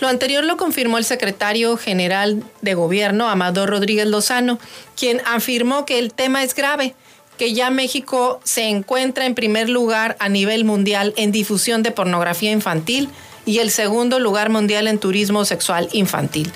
[0.02, 4.60] Lo anterior lo confirmó el secretario general de gobierno, Amador Rodríguez Lozano,
[4.98, 6.96] quien afirmó que el tema es grave,
[7.38, 12.52] que ya México se encuentra en primer lugar a nivel mundial en difusión de pornografía
[12.52, 13.10] infantil
[13.46, 16.52] y el segundo lugar mundial en turismo sexual infantil.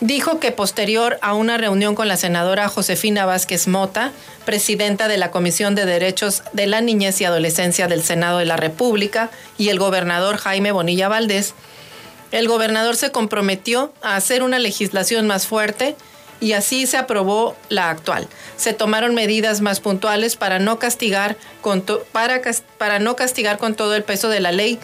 [0.00, 4.12] Dijo que posterior a una reunión con la senadora Josefina Vázquez Mota,
[4.44, 8.56] presidenta de la Comisión de Derechos de la Niñez y Adolescencia del Senado de la
[8.56, 11.54] República, y el gobernador Jaime Bonilla Valdés,
[12.30, 15.96] el gobernador se comprometió a hacer una legislación más fuerte
[16.40, 18.28] y así se aprobó la actual.
[18.56, 22.40] Se tomaron medidas más puntuales para no castigar con, para,
[22.76, 24.78] para no castigar con todo el peso de la ley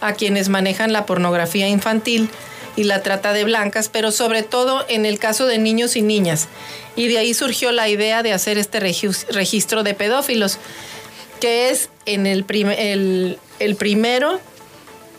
[0.00, 2.30] a quienes manejan la pornografía infantil
[2.78, 6.46] y la trata de blancas, pero sobre todo en el caso de niños y niñas.
[6.94, 10.58] Y de ahí surgió la idea de hacer este registro de pedófilos,
[11.40, 14.40] que es en el, el, el primero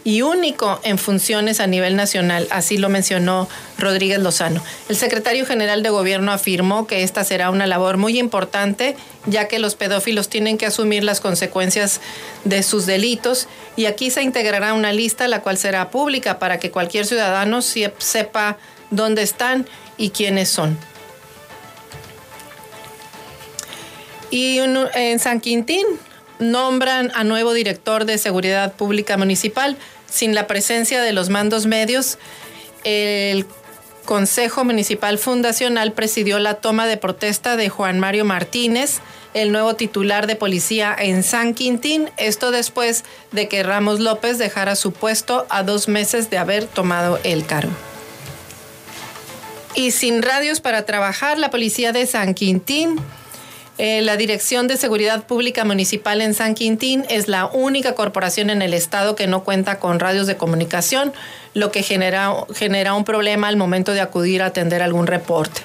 [0.03, 4.63] y único en funciones a nivel nacional, así lo mencionó Rodríguez Lozano.
[4.87, 9.59] El secretario general de gobierno afirmó que esta será una labor muy importante, ya que
[9.59, 11.99] los pedófilos tienen que asumir las consecuencias
[12.45, 16.71] de sus delitos y aquí se integrará una lista la cual será pública para que
[16.71, 18.57] cualquier ciudadano sepa
[18.91, 20.77] dónde están y quiénes son.
[24.31, 25.85] Y en San Quintín,
[26.39, 29.77] nombran a nuevo director de Seguridad Pública Municipal.
[30.09, 32.17] Sin la presencia de los mandos medios,
[32.83, 33.45] el
[34.05, 39.01] Consejo Municipal Fundacional presidió la toma de protesta de Juan Mario Martínez,
[39.35, 44.75] el nuevo titular de policía en San Quintín, esto después de que Ramos López dejara
[44.75, 47.71] su puesto a dos meses de haber tomado el cargo.
[49.75, 52.99] Y sin radios para trabajar, la policía de San Quintín
[53.79, 58.61] eh, la Dirección de Seguridad Pública Municipal en San Quintín es la única corporación en
[58.61, 61.13] el estado que no cuenta con radios de comunicación,
[61.53, 65.61] lo que genera, genera un problema al momento de acudir a atender algún reporte.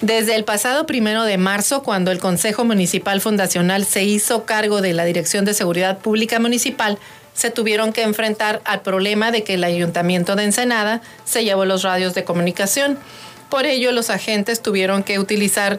[0.00, 4.92] Desde el pasado primero de marzo, cuando el Consejo Municipal Fundacional se hizo cargo de
[4.92, 6.98] la Dirección de Seguridad Pública Municipal,
[7.32, 11.84] se tuvieron que enfrentar al problema de que el Ayuntamiento de Ensenada se llevó los
[11.84, 12.98] radios de comunicación.
[13.48, 15.78] Por ello, los agentes tuvieron que utilizar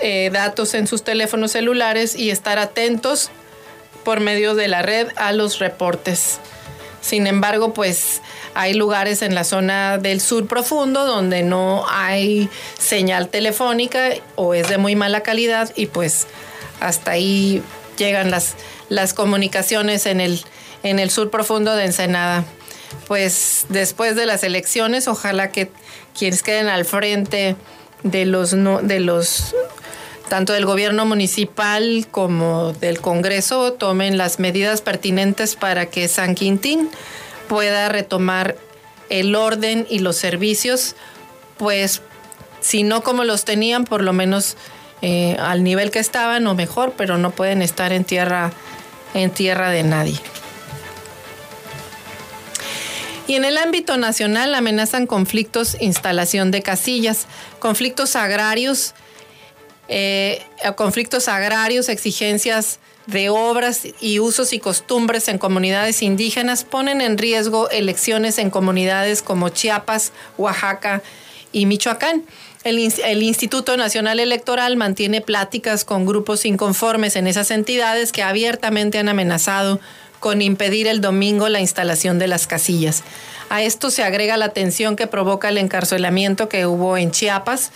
[0.00, 3.30] eh, datos en sus teléfonos celulares y estar atentos
[4.04, 6.40] por medio de la red a los reportes.
[7.00, 8.22] Sin embargo, pues
[8.54, 14.68] hay lugares en la zona del sur profundo donde no hay señal telefónica o es
[14.68, 16.26] de muy mala calidad y pues
[16.80, 17.62] hasta ahí
[17.96, 18.54] llegan las,
[18.88, 20.44] las comunicaciones en el,
[20.82, 22.44] en el sur profundo de Ensenada.
[23.08, 25.70] Pues después de las elecciones, ojalá que
[26.16, 27.56] quienes queden al frente
[28.02, 29.54] de los, de los
[30.28, 36.88] tanto del gobierno municipal como del Congreso tomen las medidas pertinentes para que San Quintín
[37.48, 38.56] pueda retomar
[39.10, 40.96] el orden y los servicios,
[41.58, 42.00] pues
[42.60, 44.56] si no como los tenían, por lo menos
[45.02, 48.52] eh, al nivel que estaban o mejor, pero no pueden estar en tierra,
[49.14, 50.18] en tierra de nadie.
[53.26, 57.26] Y en el ámbito nacional amenazan conflictos, instalación de casillas,
[57.58, 58.94] conflictos agrarios,
[59.94, 60.42] eh,
[60.74, 67.68] conflictos agrarios, exigencias de obras y usos y costumbres en comunidades indígenas ponen en riesgo
[67.68, 71.02] elecciones en comunidades como Chiapas, Oaxaca
[71.52, 72.24] y Michoacán.
[72.64, 78.98] El, el, Instituto Nacional Electoral mantiene pláticas con grupos inconformes en esas entidades que abiertamente
[78.98, 79.78] han amenazado
[80.20, 83.02] con impedir el domingo la instalación de las casillas.
[83.50, 87.72] A esto se agrega la tensión que provoca el encarcelamiento que hubo en Chiapas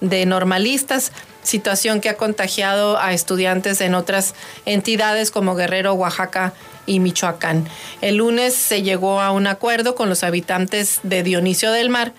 [0.00, 1.12] de normalistas,
[1.46, 6.52] situación que ha contagiado a estudiantes en otras entidades como Guerrero, Oaxaca
[6.86, 7.68] y Michoacán.
[8.00, 12.12] El lunes se llegó a un acuerdo con los habitantes de Dionisio del Mar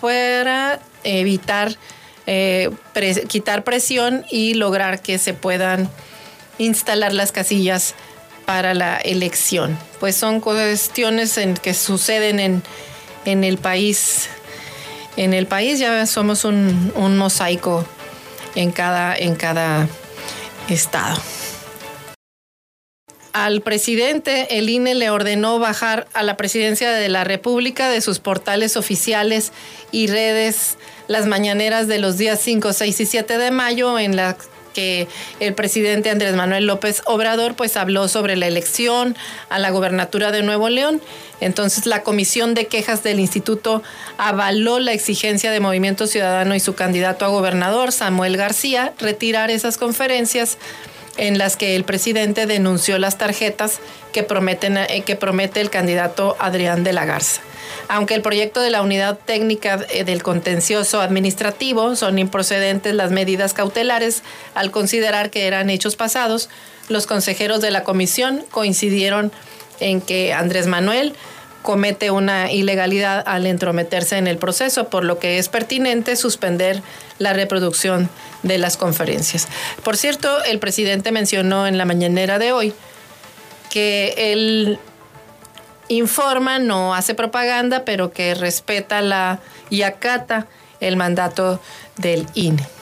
[0.00, 1.76] para evitar
[2.26, 2.70] eh,
[3.28, 5.90] quitar presión y lograr que se puedan
[6.58, 7.94] instalar las casillas
[8.44, 9.78] para la elección.
[9.98, 12.62] Pues son cuestiones en que suceden en,
[13.24, 14.28] en el país.
[15.16, 17.86] En el país ya somos un, un mosaico
[18.54, 19.88] en cada, en cada
[20.68, 21.20] estado.
[23.34, 28.20] Al presidente, el INE le ordenó bajar a la presidencia de la República de sus
[28.20, 29.52] portales oficiales
[29.90, 34.36] y redes las mañaneras de los días 5, 6 y 7 de mayo en la
[34.74, 35.08] que
[35.40, 39.16] el presidente Andrés Manuel López Obrador pues habló sobre la elección
[39.48, 41.00] a la gobernatura de Nuevo León.
[41.40, 43.82] Entonces la comisión de quejas del instituto
[44.18, 49.78] avaló la exigencia de Movimiento Ciudadano y su candidato a gobernador, Samuel García, retirar esas
[49.78, 50.58] conferencias
[51.16, 53.80] en las que el presidente denunció las tarjetas
[54.12, 57.40] que, prometen, eh, que promete el candidato Adrián de la Garza.
[57.88, 63.52] Aunque el proyecto de la unidad técnica eh, del contencioso administrativo son improcedentes las medidas
[63.54, 64.22] cautelares
[64.54, 66.48] al considerar que eran hechos pasados,
[66.88, 69.32] los consejeros de la comisión coincidieron
[69.80, 71.14] en que Andrés Manuel
[71.64, 76.82] comete una ilegalidad al entrometerse en el proceso, por lo que es pertinente suspender
[77.18, 78.10] la reproducción
[78.42, 79.48] de las conferencias.
[79.82, 82.74] Por cierto, el presidente mencionó en la mañanera de hoy
[83.70, 84.78] que el
[85.88, 90.46] informa, no hace propaganda, pero que respeta la y acata
[90.80, 91.60] el mandato
[91.96, 92.73] del INE.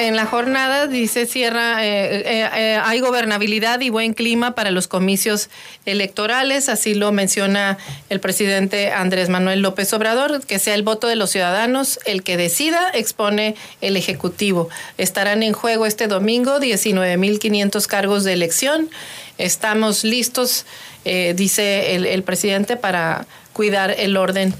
[0.00, 4.88] En la jornada dice cierra eh, eh, eh, hay gobernabilidad y buen clima para los
[4.88, 5.50] comicios
[5.84, 6.68] electorales.
[6.68, 10.44] Así lo menciona el presidente Andrés Manuel López Obrador.
[10.46, 14.68] Que sea el voto de los ciudadanos el que decida expone el ejecutivo.
[14.96, 18.90] Estarán en juego este domingo 19.500 cargos de elección.
[19.38, 20.66] Estamos listos
[21.04, 24.54] dice el, el presidente para cuidar el orden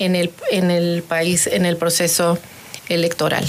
[0.00, 2.38] en el en el país en el proceso
[2.88, 3.44] electoral.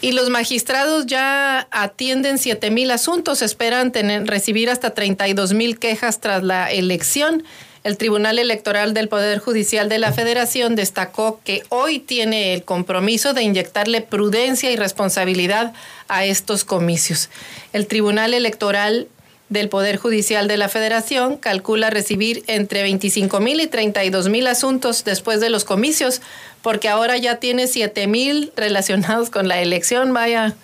[0.00, 3.92] Y los magistrados ya atienden 7 mil asuntos, esperan
[4.26, 7.44] recibir hasta 32 mil quejas tras la elección.
[7.82, 13.32] El Tribunal Electoral del Poder Judicial de la Federación destacó que hoy tiene el compromiso
[13.32, 15.72] de inyectarle prudencia y responsabilidad
[16.08, 17.30] a estos comicios.
[17.72, 19.06] El Tribunal Electoral
[19.48, 25.04] del Poder Judicial de la Federación calcula recibir entre 25 mil y 32 mil asuntos
[25.04, 26.20] después de los comicios,
[26.62, 30.12] porque ahora ya tiene 7 mil relacionados con la elección.
[30.12, 30.54] Vaya,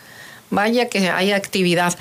[0.51, 1.97] vaya que hay actividad.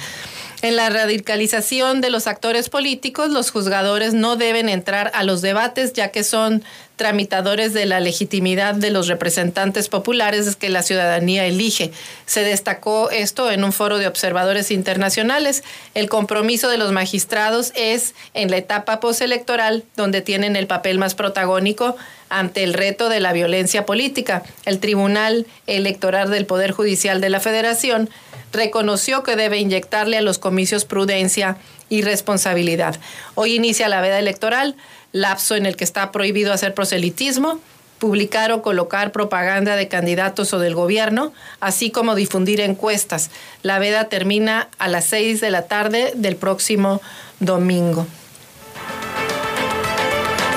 [0.64, 5.94] En la radicalización de los actores políticos, los juzgadores no deben entrar a los debates
[5.94, 6.64] ya que son
[6.98, 11.92] tramitadores de la legitimidad de los representantes populares que la ciudadanía elige.
[12.28, 15.64] Se destacó esto en un foro de observadores internacionales.
[15.96, 21.16] El compromiso de los magistrados es en la etapa postelectoral donde tienen el papel más
[21.16, 21.96] protagónico
[22.30, 24.44] ante el reto de la violencia política.
[24.66, 28.12] El Tribunal Electoral del Poder Judicial de la Federación
[28.52, 31.58] reconoció que debe inyectarle a los comicios prudencia
[31.90, 33.00] y responsabilidad.
[33.36, 34.76] Hoy inicia la veda electoral,
[35.12, 37.60] lapso en el que está prohibido hacer proselitismo,
[38.00, 43.30] publicar o colocar propaganda de candidatos o del gobierno, así como difundir encuestas.
[43.62, 47.02] La veda termina a las 6 de la tarde del próximo
[47.40, 48.08] domingo.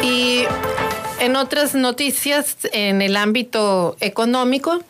[0.02, 0.46] Y
[1.24, 4.82] En otras noticias, en el ámbito económico,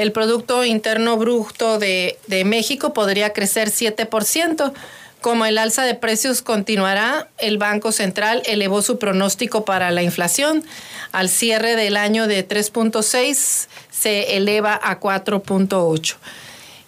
[0.00, 4.72] el Producto Interno Bruto de, México podría crecer 7%.
[5.20, 10.64] Como el alza de precios continuará, el Banco Central elevó su pronóstico para la inflación.
[11.12, 16.16] Al cierre del año de 3.6 se eleva a 4.8.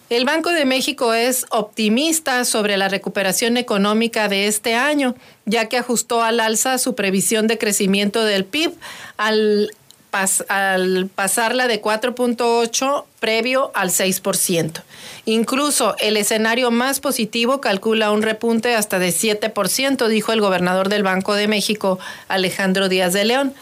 [0.09, 5.77] El Banco de México es optimista sobre la recuperación económica de este año, ya que
[5.77, 8.73] ajustó al alza su previsión de crecimiento del PIB
[9.17, 9.69] al,
[10.47, 14.83] al pasarla de 4.8 previo al 6%.
[15.25, 21.03] Incluso el escenario más positivo calcula un repunte hasta de 7%, dijo el gobernador del
[21.03, 23.53] Banco de México, Alejandro Díaz de León.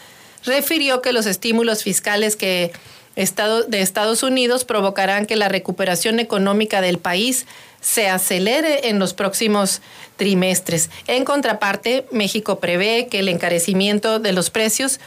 [0.44, 2.72] Refirió que los estímulos fiscales que
[3.14, 7.46] de Estados Unidos provocarán que la recuperación económica del país
[7.80, 9.82] se acelere en los próximos
[10.16, 10.88] trimestres.
[11.06, 14.98] En contraparte, México prevé que el encarecimiento de los precios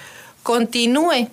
[0.46, 1.28] continúe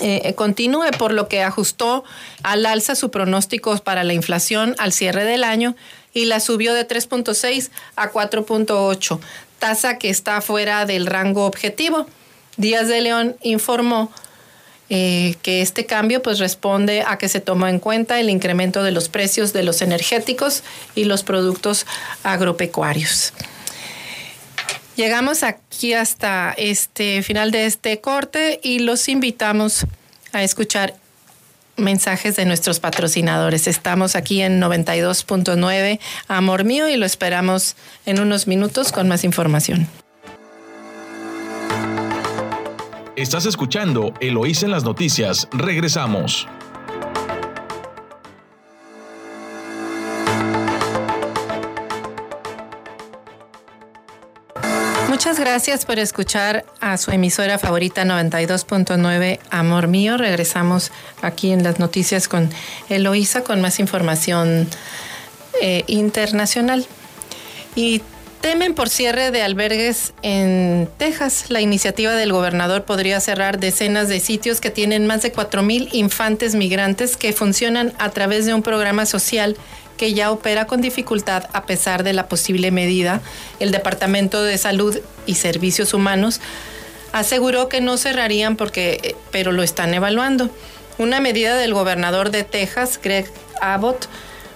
[0.00, 2.02] eh, continúe, por lo que ajustó
[2.42, 5.76] al alza su pronóstico para la inflación al cierre del año
[6.12, 9.20] y la subió de 3.6 a 4.8,
[9.60, 12.06] tasa que está fuera del rango objetivo.
[12.56, 14.10] Díaz de León informó
[14.90, 18.90] eh, que este cambio pues responde a que se tomó en cuenta el incremento de
[18.90, 20.64] los precios de los energéticos
[20.96, 21.86] y los productos
[22.24, 23.32] agropecuarios.
[24.96, 29.86] Llegamos aquí hasta este final de este corte y los invitamos
[30.32, 30.94] a escuchar
[31.76, 33.66] mensajes de nuestros patrocinadores.
[33.66, 37.74] Estamos aquí en 92.9 Amor Mío y lo esperamos
[38.06, 39.88] en unos minutos con más información.
[43.16, 45.48] Estás escuchando Eloísa en las noticias.
[45.52, 46.46] Regresamos.
[55.14, 60.16] Muchas gracias por escuchar a su emisora favorita 92.9 Amor Mío.
[60.16, 60.90] Regresamos
[61.22, 62.50] aquí en las noticias con
[62.88, 64.66] Eloísa con más información
[65.62, 66.84] eh, internacional.
[67.76, 68.02] Y
[68.40, 71.44] temen por cierre de albergues en Texas.
[71.48, 76.56] La iniciativa del gobernador podría cerrar decenas de sitios que tienen más de 4.000 infantes
[76.56, 79.56] migrantes que funcionan a través de un programa social
[79.96, 83.20] que ya opera con dificultad a pesar de la posible medida,
[83.60, 86.40] el Departamento de Salud y Servicios Humanos
[87.12, 90.50] aseguró que no cerrarían porque eh, pero lo están evaluando.
[90.98, 93.30] Una medida del gobernador de Texas, Greg
[93.60, 94.08] Abbott,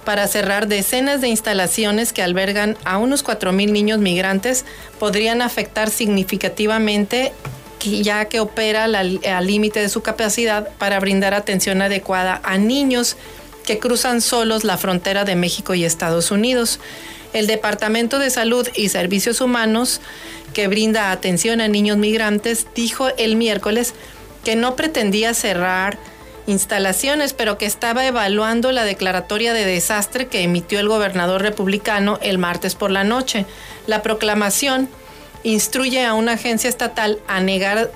[0.05, 4.64] para cerrar decenas de instalaciones que albergan a unos 4.000 niños migrantes
[4.99, 7.32] podrían afectar significativamente
[7.80, 13.16] ya que opera al límite de su capacidad para brindar atención adecuada a niños
[13.69, 16.81] que cruzan solos la frontera de México y Estados Unidos.
[17.35, 20.01] El Departamento de Salud y Servicios Humanos,
[20.55, 23.93] que brinda atención a niños migrantes, dijo el miércoles
[24.43, 25.99] que no pretendía cerrar
[26.47, 32.39] instalaciones, pero que estaba evaluando la declaratoria de desastre que emitió el gobernador republicano el
[32.39, 33.45] martes por la noche.
[33.87, 34.89] La proclamación
[35.43, 37.91] instruye a una agencia estatal a negar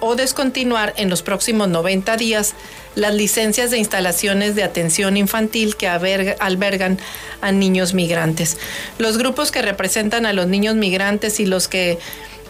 [0.00, 2.56] o descontinuar en los próximos 90 días
[2.94, 6.98] las licencias de instalaciones de atención infantil que albergan
[7.40, 8.56] a niños migrantes.
[8.98, 11.98] Los grupos que representan a los niños migrantes y los que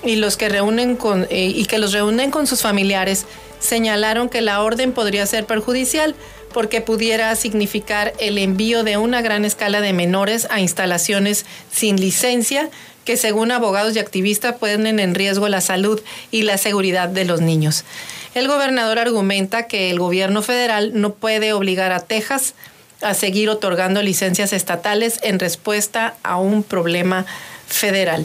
[0.04, 3.26] y los que reúnen con eh, y que los reúnen con sus familiares
[3.58, 6.14] señalaron que la orden podría ser perjudicial
[6.52, 12.70] porque pudiera significar el envío de una gran escala de menores a instalaciones sin licencia
[13.04, 17.40] que según abogados y activistas ponen en riesgo la salud y la seguridad de los
[17.40, 17.84] niños.
[18.38, 22.54] El gobernador argumenta que el gobierno federal no puede obligar a Texas
[23.02, 27.26] a seguir otorgando licencias estatales en respuesta a un problema
[27.66, 28.24] federal.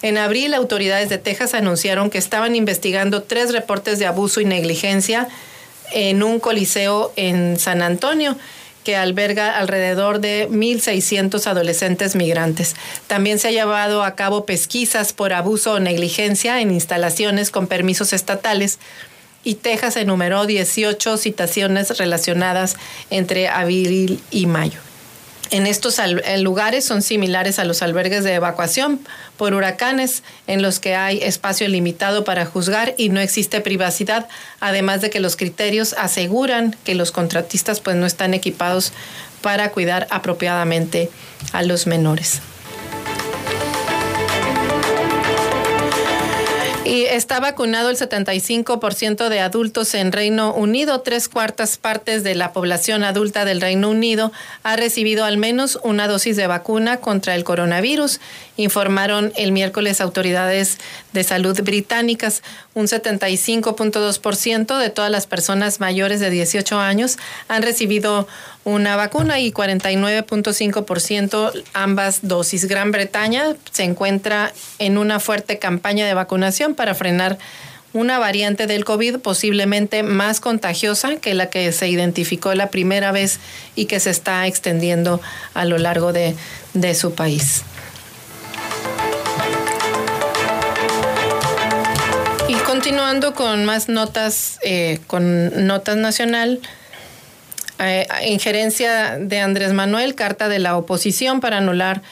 [0.00, 5.28] En abril, autoridades de Texas anunciaron que estaban investigando tres reportes de abuso y negligencia
[5.92, 8.38] en un coliseo en San Antonio
[8.82, 12.76] que alberga alrededor de 1.600 adolescentes migrantes.
[13.08, 18.14] También se ha llevado a cabo pesquisas por abuso o negligencia en instalaciones con permisos
[18.14, 18.78] estatales
[19.44, 22.76] y Texas enumeró 18 citaciones relacionadas
[23.10, 24.80] entre abril y mayo
[25.54, 26.00] en estos
[26.38, 28.98] lugares son similares a los albergues de evacuación
[29.36, 34.28] por huracanes, en los que hay espacio limitado para juzgar y no existe privacidad,
[34.58, 38.92] además de que los criterios aseguran que los contratistas pues no están equipados
[39.42, 41.10] para cuidar apropiadamente
[41.52, 42.40] a los menores.
[46.84, 51.00] Y está vacunado el 75% de adultos en Reino Unido.
[51.00, 54.32] Tres cuartas partes de la población adulta del Reino Unido
[54.64, 58.20] ha recibido al menos una dosis de vacuna contra el coronavirus,
[58.58, 60.76] informaron el miércoles autoridades
[61.14, 62.42] de salud británicas.
[62.74, 67.16] Un 75.2% de todas las personas mayores de 18 años
[67.48, 68.28] han recibido
[68.64, 72.66] una vacuna y 49.5% ambas dosis.
[72.66, 77.38] Gran Bretaña se encuentra en una fuerte campaña de vacunación para frenar
[77.92, 83.38] una variante del COVID posiblemente más contagiosa que la que se identificó la primera vez
[83.76, 85.22] y que se está extendiendo
[85.54, 86.36] a lo largo de,
[86.74, 87.62] de su país.
[92.48, 96.60] Y continuando con más notas, eh, con notas nacional,
[97.78, 102.02] eh, injerencia de Andrés Manuel, carta de la oposición para anular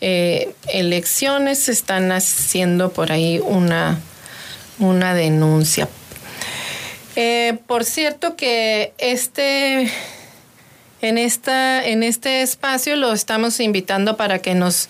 [0.00, 4.00] eh, elecciones, están haciendo por ahí una,
[4.78, 5.88] una denuncia.
[7.66, 9.90] por cierto que este
[11.02, 14.88] en esta en este espacio lo estamos invitando para que nos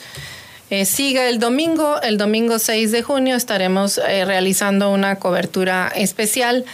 [0.72, 2.00] eh, siga el domingo.
[2.00, 6.64] El domingo 6 de junio estaremos eh, realizando una cobertura especial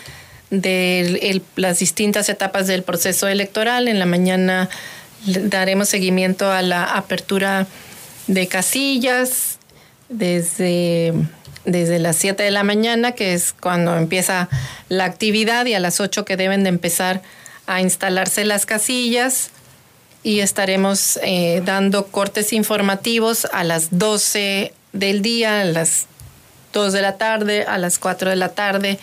[0.50, 3.88] de las distintas etapas del proceso electoral.
[3.88, 4.68] En la mañana
[5.24, 7.66] daremos seguimiento a la apertura
[8.26, 9.58] de casillas
[10.08, 11.12] desde,
[11.64, 14.48] desde las 7 de la mañana, que es cuando empieza
[14.88, 17.22] la actividad, y a las 8 que deben de empezar
[17.66, 19.50] a instalarse las casillas
[20.22, 26.06] y estaremos eh, dando cortes informativos a las 12 del día, a las
[26.72, 28.98] 2 de la tarde, a las 4 de la tarde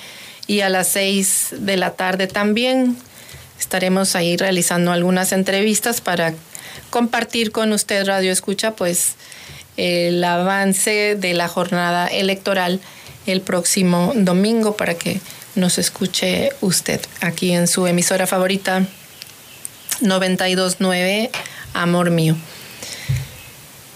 [0.48, 2.98] y a las 6 de la tarde también.
[3.60, 6.34] Estaremos ahí realizando algunas entrevistas para
[6.90, 9.16] compartir con usted, Radio Escucha, pues
[9.78, 12.80] el avance de la jornada electoral
[13.26, 15.20] el próximo domingo para que
[15.56, 18.86] nos escuche usted aquí en su emisora favorita
[20.02, 21.32] 929
[21.74, 22.36] Amor Mío.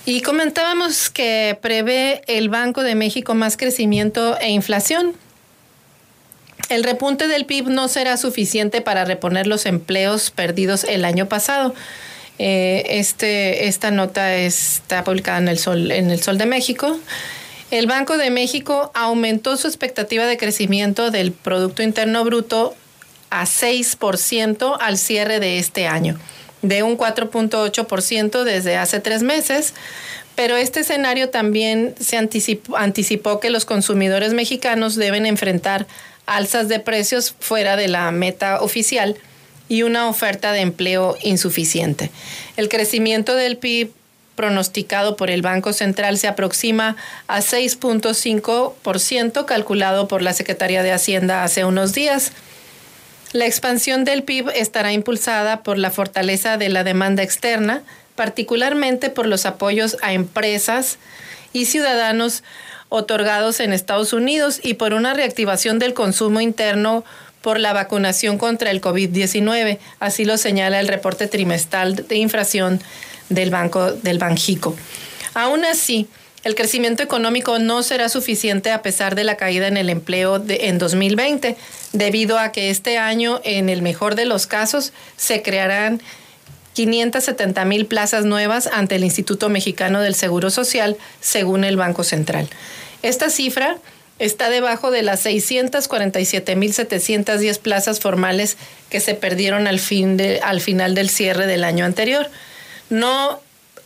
[0.05, 5.13] Y comentábamos que prevé el Banco de México más crecimiento e inflación.
[6.69, 11.73] El repunte del PIB no será suficiente para reponer los empleos perdidos el año pasado.
[12.37, 16.97] Eh, este, esta nota está publicada en el, Sol, en el Sol de México.
[17.71, 22.75] El Banco de México aumentó su expectativa de crecimiento del Producto Interno Bruto
[23.31, 26.19] a 6% al cierre de este año,
[26.61, 29.73] de un 4.8% desde hace tres meses.
[30.35, 35.85] Pero este escenario también se anticipó, anticipó que los consumidores mexicanos deben enfrentar
[36.29, 39.17] alzas de precios fuera de la meta oficial
[39.67, 42.11] y una oferta de empleo insuficiente.
[42.55, 43.91] El crecimiento del PIB
[44.35, 46.95] pronosticado por el Banco Central se aproxima
[47.27, 52.31] a 6.5%, calculado por la Secretaría de Hacienda hace unos días.
[53.33, 57.83] La expansión del PIB estará impulsada por la fortaleza de la demanda externa,
[58.15, 60.99] particularmente por los apoyos a empresas
[61.53, 62.43] y ciudadanos
[62.89, 67.03] otorgados en Estados Unidos y por una reactivación del consumo interno
[67.41, 69.77] por la vacunación contra el COVID-19.
[69.99, 72.81] Así lo señala el reporte trimestral de inflación
[73.29, 74.75] del Banco del Banjico.
[75.33, 76.07] Aún así,
[76.43, 80.67] el crecimiento económico no será suficiente a pesar de la caída en el empleo de,
[80.67, 81.57] en 2020,
[81.93, 86.01] debido a que este año, en el mejor de los casos, se crearán
[86.73, 92.49] 570 mil plazas nuevas ante el Instituto Mexicano del Seguro Social, según el Banco Central.
[93.01, 93.77] Esta cifra
[94.19, 98.57] está debajo de las 647.710 plazas formales
[98.89, 102.29] que se perdieron al, fin al final del cierre del año anterior.
[102.89, 103.39] No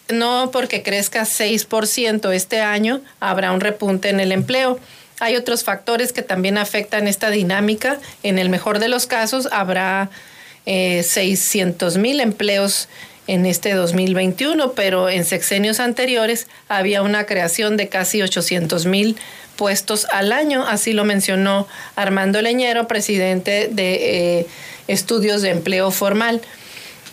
[0.09, 4.79] no porque crezca 6% este año habrá un repunte en el empleo.
[5.19, 7.99] Hay otros factores que también afectan esta dinámica.
[8.23, 10.09] En el mejor de los casos habrá
[10.65, 12.87] eh, 600 mil empleos
[13.27, 19.17] en este 2021, pero en sexenios anteriores había una creación de casi 800 mil
[19.55, 24.47] puestos al año, así lo mencionó Armando Leñero, presidente de eh,
[24.87, 26.41] Estudios de Empleo Formal.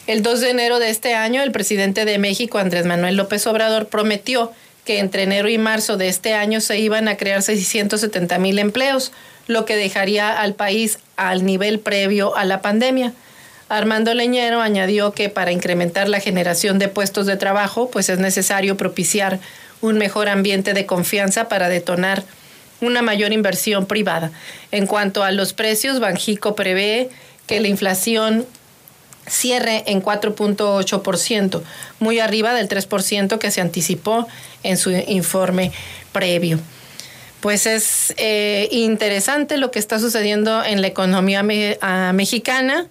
[0.07, 3.87] El 2 de enero de este año, el presidente de México, Andrés Manuel López Obrador,
[3.89, 4.51] prometió
[4.85, 9.13] que entre enero y marzo de este año se iban a crear 670 mil empleos,
[9.47, 13.13] lo que dejaría al país al nivel previo a la pandemia.
[13.71, 18.77] Armando Leñero añadió que para incrementar la generación de puestos de trabajo, pues es necesario
[18.77, 19.39] propiciar
[19.81, 22.25] un mejor ambiente de confianza para detonar
[22.81, 24.33] una mayor inversión privada.
[24.73, 27.11] En cuanto a los precios, Banjico prevé
[27.47, 28.45] que la inflación
[29.29, 31.63] cierre en 4.8%,
[32.01, 34.27] muy arriba del 3% que se anticipó
[34.65, 35.71] en su informe
[36.11, 36.59] previo.
[37.39, 42.89] pues es eh, interesante lo que está sucediendo en la economía mexicana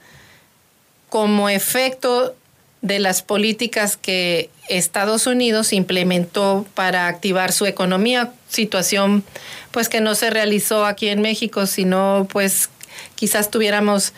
[1.10, 2.36] como efecto
[2.82, 9.24] de las políticas que Estados Unidos implementó para activar su economía, situación
[9.72, 12.70] pues que no se realizó aquí en México, sino pues
[13.16, 14.14] quizás tuviéramos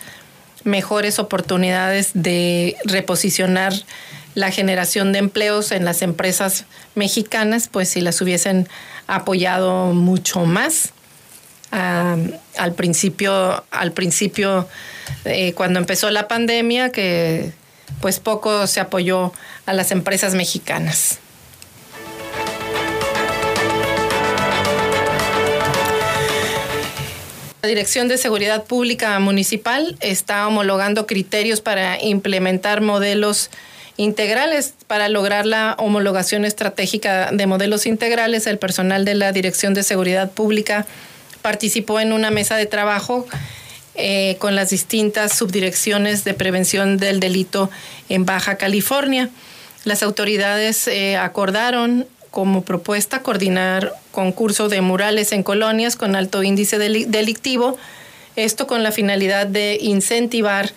[0.63, 3.73] mejores oportunidades de reposicionar
[4.35, 6.65] la generación de empleos en las empresas
[6.95, 8.67] mexicanas, pues si las hubiesen
[9.07, 10.93] apoyado mucho más.
[11.71, 14.67] Al principio, al principio
[15.25, 17.51] eh, cuando empezó la pandemia, que
[18.01, 19.33] pues poco se apoyó
[19.65, 21.19] a las empresas mexicanas.
[27.61, 33.51] La Dirección de Seguridad Pública Municipal está homologando criterios para implementar modelos
[33.97, 34.73] integrales.
[34.87, 40.31] Para lograr la homologación estratégica de modelos integrales, el personal de la Dirección de Seguridad
[40.31, 40.87] Pública
[41.41, 43.27] participó en una mesa de trabajo
[43.95, 47.69] eh, con las distintas subdirecciones de prevención del delito
[48.09, 49.29] en Baja California.
[49.83, 56.79] Las autoridades eh, acordaron como propuesta coordinar concurso de murales en colonias con alto índice
[56.79, 57.77] delictivo,
[58.37, 60.71] esto con la finalidad de incentivar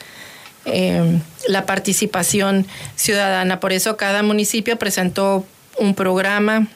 [0.65, 3.61] eh, la participación ciudadana.
[3.61, 5.47] Por eso cada municipio presentó
[5.79, 6.67] un programa,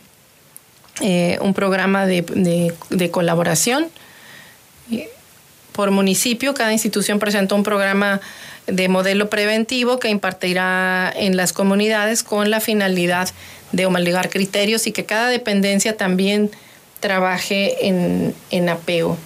[1.00, 3.88] un programa de, de colaboración
[5.72, 6.54] por municipio.
[6.54, 8.20] Cada institución presentó un programa
[8.66, 13.28] de modelo preventivo que impartirá en las comunidades con la finalidad
[13.72, 16.50] de homologar criterios y que cada dependencia también
[17.00, 19.16] trabaje en, en apego.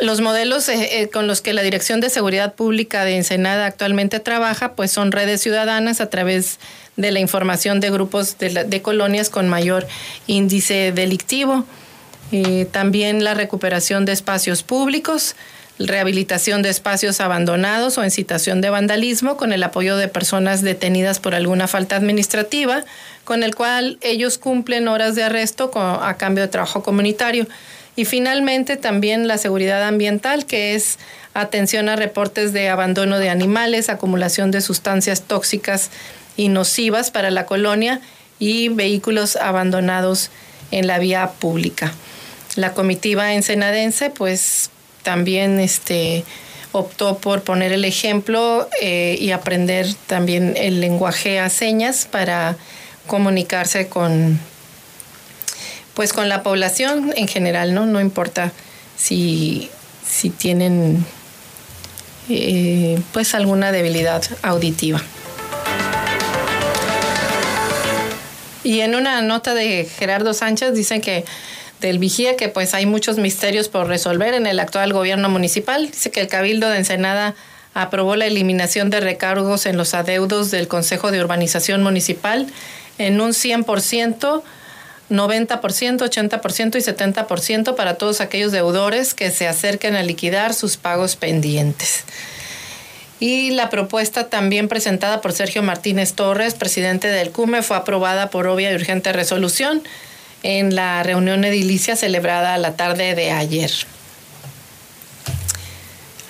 [0.00, 4.20] Los modelos eh, eh, con los que la Dirección de Seguridad Pública de Ensenada actualmente
[4.20, 6.58] trabaja, pues son redes ciudadanas a través
[6.96, 9.86] de la información de grupos de, colonias con mayor
[10.26, 11.64] índice delictivo.
[12.32, 15.36] Eh, también la recuperación de espacios públicos,
[15.78, 21.18] rehabilitación de espacios abandonados o en situación de vandalismo con el apoyo de personas detenidas
[21.18, 22.84] por alguna falta administrativa,
[23.24, 27.46] con el cual ellos cumplen horas de arresto a cambio de trabajo comunitario.
[27.94, 30.98] Y finalmente también la seguridad ambiental, que es
[31.34, 35.90] atención a reportes de abandono de animales, acumulación de sustancias tóxicas
[36.36, 38.00] y nocivas para la colonia
[38.38, 40.30] y vehículos abandonados
[40.70, 41.92] en la vía pública.
[42.56, 44.70] La comitiva ensenadense pues
[45.02, 46.24] también este,
[46.72, 52.56] optó por poner el ejemplo eh, y aprender también el lenguaje a señas para
[53.06, 54.38] comunicarse con
[55.94, 57.86] pues con la población en general, ¿no?
[57.86, 58.52] No importa
[58.96, 59.70] si,
[60.06, 61.04] si tienen
[62.28, 65.02] eh, pues alguna debilidad auditiva.
[68.64, 71.24] Y en una nota de Gerardo Sánchez dicen que
[71.80, 75.90] del vigía que pues hay muchos misterios por resolver en el actual gobierno municipal.
[75.90, 77.34] Dice que el Cabildo de Ensenada
[77.74, 82.46] aprobó la eliminación de recargos en los adeudos del Consejo de Urbanización Municipal
[82.98, 84.42] en un 100%,
[85.12, 91.16] 90%, 80% y 70% para todos aquellos deudores que se acerquen a liquidar sus pagos
[91.16, 92.04] pendientes.
[93.20, 98.48] Y la propuesta también presentada por Sergio Martínez Torres, presidente del CUME, fue aprobada por
[98.48, 99.82] obvia y urgente resolución
[100.42, 103.70] en la reunión edilicia celebrada la tarde de ayer.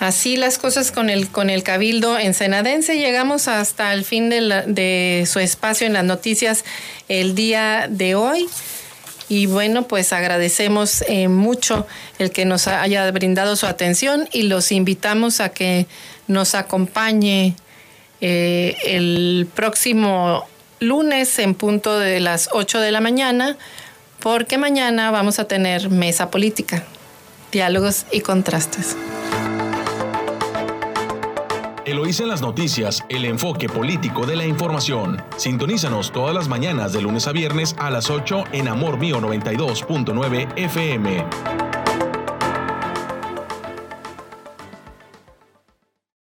[0.03, 2.97] Así las cosas con el, con el Cabildo Ensenadense.
[2.97, 6.65] Llegamos hasta el fin de, su espacio en las noticias
[7.07, 8.49] el día de hoy.
[9.33, 11.87] Y bueno, pues agradecemos eh, mucho
[12.19, 15.87] el que nos haya brindado su atención y los invitamos a que
[16.27, 17.55] nos acompañe
[18.21, 20.45] eh, el próximo
[20.79, 23.57] lunes en punto de las 8 de la mañana
[24.19, 26.83] porque mañana vamos a tener mesa política,
[27.51, 28.95] diálogos y contrastes.
[31.93, 35.21] Eloísa en las noticias, el enfoque político de la información.
[35.37, 40.53] Sintonízanos todas las mañanas de lunes a viernes a las 8 en Amor Mío 92.9
[40.55, 41.72] FM.